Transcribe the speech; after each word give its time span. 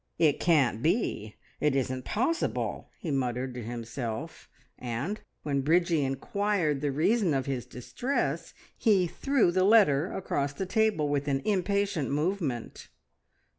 "It 0.17 0.39
can't 0.39 0.81
be! 0.81 1.35
It 1.59 1.75
isn't 1.75 2.05
possible!" 2.05 2.89
he 2.97 3.11
muttered 3.11 3.53
to 3.53 3.61
himself, 3.61 4.49
and 4.79 5.21
when 5.43 5.61
Bridgie 5.61 6.03
inquired 6.03 6.81
the 6.81 6.91
reason 6.91 7.35
of 7.35 7.45
his 7.45 7.67
distress, 7.67 8.55
he 8.75 9.05
threw 9.05 9.51
the 9.51 9.63
letter 9.63 10.11
across 10.11 10.53
the 10.53 10.65
table 10.65 11.07
with 11.07 11.27
an 11.27 11.41
impatient 11.45 12.09
movement. 12.09 12.87